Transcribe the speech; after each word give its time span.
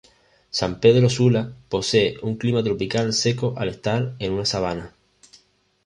San 0.49 0.79
Pedro 0.79 1.11
Sula 1.11 1.53
posee 1.69 2.15
un 2.23 2.37
Clima 2.37 2.63
tropical 2.63 3.13
seco 3.13 3.53
al 3.55 3.69
estar 3.69 4.15
en 4.17 4.31
una 4.33 4.45
sabana. 4.45 4.95